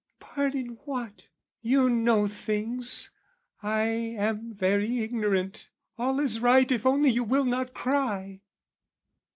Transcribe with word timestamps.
"Pardon 0.19 0.79
what? 0.85 1.27
"You 1.61 1.87
know 1.87 2.27
things, 2.27 3.11
I 3.61 3.83
am 3.85 4.51
very 4.55 4.97
ignorant: 5.03 5.69
"All 5.95 6.19
is 6.19 6.39
right 6.39 6.71
if 6.71 6.85
you 6.85 6.89
only 6.89 7.19
will 7.19 7.45
not 7.45 7.75
cry!" 7.75 8.41